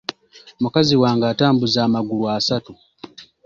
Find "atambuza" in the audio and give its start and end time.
1.31-1.79